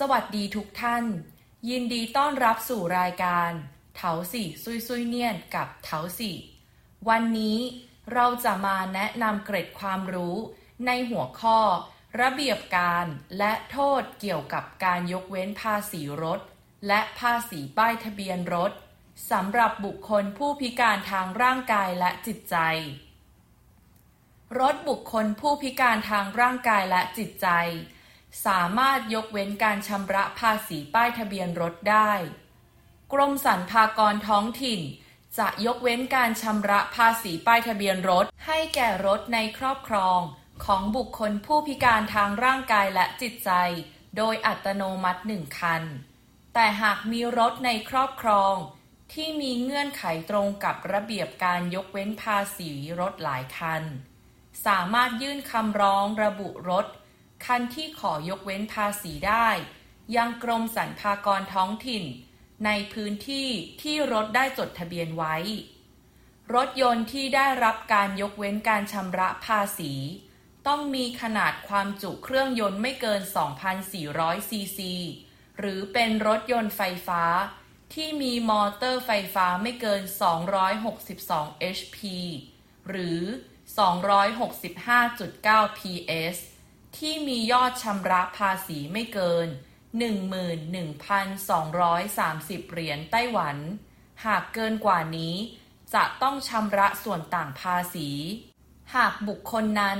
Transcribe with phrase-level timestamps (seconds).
[0.00, 1.04] สวัสดีทุกท่าน
[1.68, 3.50] ยินดีต้อนรับสู่รายการ
[3.96, 6.36] เถาสี่ซุยซุยเนียนกับเถาสี่
[7.08, 7.58] วันนี้
[8.12, 10.36] เราจะมาแนะนำเกร็ดความรู้
[10.86, 11.58] ในหัวข้อ
[12.20, 13.06] ระเบียบการ
[13.38, 16.40] และโทษเกี่ยวกับการยกเว้นภาษีรถ
[16.86, 18.72] และภาษีป้ายทะเบียนรถ
[19.30, 22.56] สำหรับบุคคลผู้พิการทางร่างกายและจิตใจ
[24.60, 27.48] รถบุคคลผู้พิการทางร่างกายและจิตใจ
[28.46, 32.12] สามารถยกเว้นการชำระภาษีป้ายทะเบียนรถได้
[33.12, 34.80] กรมสรรพากรท้องถิ่น
[35.38, 40.20] จะยกเว้นการชำระภาษีป้ายทะเบียนรถ ให้แก่รถในครอบครอง
[40.64, 43.50] ของบุคคลผู้พิการทางร่างกายและจิตใจ
[44.16, 45.82] โดยอัตโนมัติหนึ่งคัน
[46.54, 48.54] แต่หากมีรถในครอบครอง
[49.12, 52.70] ที่มีเงื่อนไขตรงกับระเบียบการยกเว้นภาษี
[53.00, 53.82] รถหลายคัน
[54.66, 56.86] สามารถยื่นคำร้องระบุรถ
[57.46, 59.48] คันที่ขอยกเว้นภาษีได้
[60.16, 62.04] ยังกรมสรรพากรท้องถิ่น
[62.64, 63.48] ในพื้นที่
[63.82, 65.36] ที่รถได้จดทะเบียนไว้
[66.54, 69.92] รถยนต์ที่ได้รับการยกเว้นการชำระภาษี
[70.66, 73.20] ต้องมีขนาดความจุเครื่องยนต์ไม่เกิน
[73.84, 74.92] 2,400 ซีซี
[75.58, 77.22] หรือเป็นรถยนต์ไฟฟ้า
[77.94, 80.02] ที่มีมอเตอร์ไฟฟ้าไม่เกิน
[80.84, 81.98] 262 HP
[82.88, 83.20] หรือ
[83.78, 86.36] 265.9 PS
[86.98, 89.48] ที่มียอดชำระภาษีไม่เกิน
[90.70, 93.56] 11,230 เหรียญไต้หวัน
[94.24, 95.34] หากเกินกว่านี้
[95.94, 98.08] จะต้องชำระส่วนต่างภาษี
[98.94, 99.98] หากบุคคลนั้น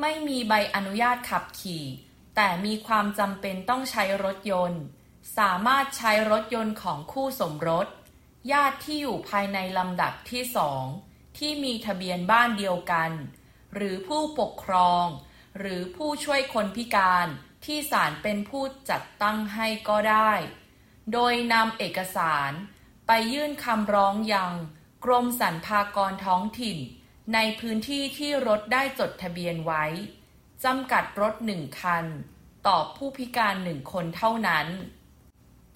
[0.00, 1.84] ไม่มีใบอนุญาตขับขี่
[2.36, 4.82] แต่มีความจำเป็นต้องใช้รถยนต์
[5.38, 7.86] สามารถใช้รถยนต์ของคู่สมรส
[8.52, 10.84] ญาติที่อยู่ภายในลำดับที่สอง
[11.38, 13.10] ที่มีทะเบียนบ้านเดียวกัน
[13.74, 15.06] หรือผู้ปกครอง
[15.58, 17.26] หรือผู้ช่วยคนพิการ
[17.64, 20.32] ที่ศาลเป็นผู้จัดตั้งให้ก็ได้
[21.12, 22.52] โดยนำเอกสาร
[23.06, 24.52] ไปยื่นคำร้องยัง
[25.04, 26.78] กรมสรรพากรท้องถิ่น
[27.34, 29.84] ในพื้นที่ที่รถได้จดทะเบียนไว้
[30.64, 32.04] จำกัดรถหนึ่งคัน
[32.66, 34.66] ต่อผู้พิการหนึ่งคนเท่านั้น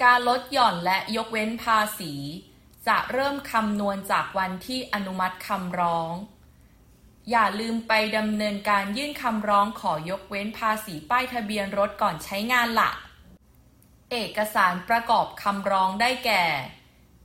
[0.02, 2.14] การลดหย่อนและยกเว้นภาษี
[2.88, 6.12] จะเริ่มคำนวณจากวันที่อนุมัติคำร้อง
[7.30, 12.90] อย่าลืมไปดำเนินการยื่นคำร้องขอยกเว้นภาษีป้ายทะเบียนรถก่อนใช้งานละ
[14.12, 16.44] เอกสารประกอบคำร้องได้แก่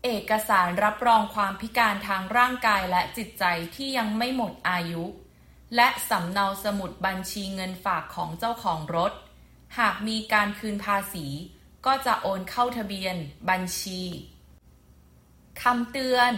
[0.03, 3.43] เอกสารรับรองความพิการทางร่างกายและจิตใจ
[3.75, 5.03] ที่ยังไม่หมดอายุ
[5.75, 9.13] และสำเนาสมุดบัญชีเงินฝากของเจ้าของรถ
[9.79, 11.27] หากมีการคืนภาษี
[11.85, 13.15] ก็จะโอนเข้าทะเบียน
[13.49, 14.01] บัญชี
[15.63, 16.31] คำเตือน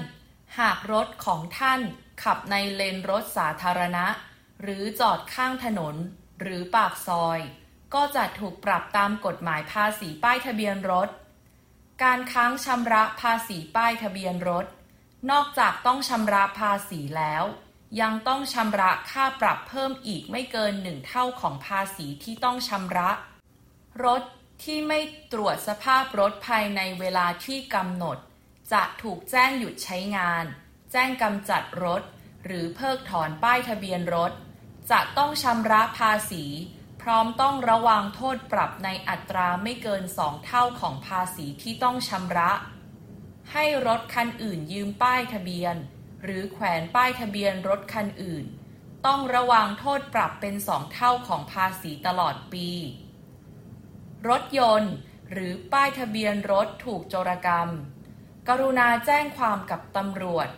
[0.60, 1.82] หากรถของท่าน
[2.24, 4.06] ขับในเลนรถสาธารณะ
[4.62, 5.96] หรือจอดข้างถนน
[6.42, 7.40] หรือปากซอย
[7.94, 11.10] ก็จะถูกปรับตามกฎหมายภาษีป้ายทะเบียนรถ
[12.04, 14.66] การค้างชำระภาษีป้ายทะเบียนรถ
[15.32, 17.44] นอกจากต้องชำระภาษีแล้ว
[18.02, 23.10] ยังต้องชำระค่าปรับเพิ่มอีกไม่เกินหนึ่งเท่าของภาษีที่ต้องชำระ
[24.06, 24.24] รถ
[24.64, 25.00] ที่ไม่
[25.34, 28.18] ตรวจสภาพรถภายในเวลาที่กำหนด
[28.74, 30.46] จะถูกแจ้งหยุดใช้งาน
[30.96, 32.04] แจ้งกำจัดรถ
[32.46, 34.32] หรือเพิกถอนป้ายทะเบียนรถ
[34.92, 36.46] จะต้องชำระภาษี
[37.02, 42.52] พร้อมต้องระวังโทษปรับในอัตราไม่เกินสองเท่าของภาษีที่ต้องชำระ
[43.52, 45.76] ให้รถคันอื่นยืมป้ายทะเบียน
[46.24, 48.46] หรือแขวนป้ายทะเบียนรถคันอื่น
[49.06, 52.70] ต้องระวังโทษปรับเป็นสองเท่าของภาษีตลอดปี
[54.30, 54.94] รถยนต์
[55.32, 57.70] หรือป้ายทะเบียนรถถูกโจรกรรม
[58.48, 60.50] กรุณาแจ้งความกับตำรวจ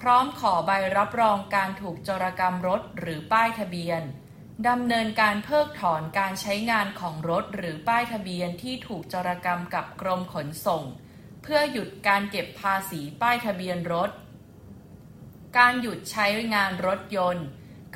[0.00, 4.02] พร้อมขอใบรับรองการถูกจรกรรมรถหรือป้ายทะเบียน
[4.68, 10.82] ดำเนินการเพิกถอนการใช้งานของรถหรือป้ายทะเบียนที่ถูกจรกรรมกับกรมขนส่ง
[11.42, 14.10] เพื่อหยุดการเก็บภาษีป้ายทะเบียนรถ
[15.58, 17.46] การหยุดใช้งานรถยนต์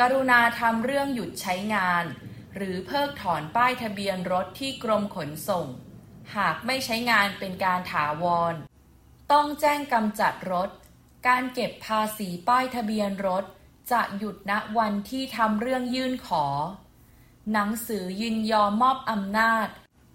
[0.01, 2.05] กรุณาทำเรื่องหยุดใช้งาน
[2.57, 5.67] หรือเพิกถอนป้ายทะเบียนรถที่กรมขนส่ง
[6.37, 8.55] หากไม่ใช้งานเป็นการถาวร
[9.33, 10.71] ต้องแจ้งกำจัดรถ
[11.27, 13.45] การเก็บภาษีป้ายทะเบียนรถ
[13.93, 16.45] จะหยุดณวันที่ทำเรื่องยื่นขอ
[17.53, 19.69] หนังสือยินยอมมอบอำนาจ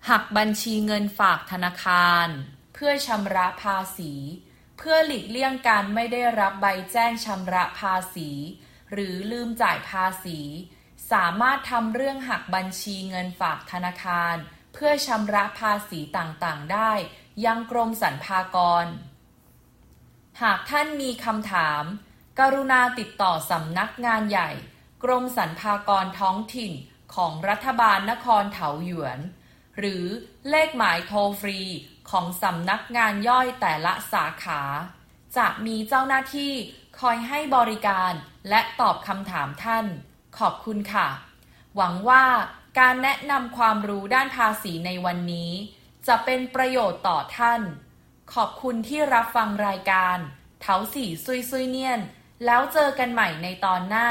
[0.09, 2.27] หักบัญชีเงินฝากธนาคาร
[2.73, 4.13] เพื่อชำระภาษี
[4.77, 8.29] เพื่อหลีกเลี่ยงการไม่ได้รับใบแจ้งชำระภาษี
[8.91, 10.39] หรือลืมจ่ายภาษี
[11.11, 14.35] สามารถทำเรื่องหักบัญชีเงินฝากธนาคาร
[14.73, 16.91] เพื่อชำระภาษีต่างๆ ได้
[17.45, 18.85] ยังกรมสรรพากร
[20.41, 21.83] หากท่านมีคำถาม
[22.39, 24.49] กรุณาติดต่อสำนักงานใหญ่
[25.03, 26.73] กรมสรรพากรท้องถิ่น
[27.15, 29.19] ของรัฐบาลนครเถาหยวน
[29.77, 30.05] หรือ
[30.49, 31.59] เลขหมายโทรฟรี
[32.09, 34.61] ของสำนักงานย่อยแต่ละสาขา
[35.37, 36.53] จะมีเจ้าหน้าที่
[36.99, 38.13] คอยให้บริการ
[38.49, 39.85] และตอบคำถามท่าน
[40.37, 41.07] ขอบคุณค่ะ
[41.75, 42.25] หวังว่า
[42.79, 45.51] การแนะนำความรู้ด้านภาษีในวันนี้
[46.07, 47.61] จะเป็นประโยชน์ต่อท่าน
[48.31, 50.17] ขอบคุณที่รับฟังรายการ
[50.61, 52.01] เถาสี่ซุยซุยเนียน
[52.45, 54.09] แล้วเจอกันใหม่ในตอนหน้า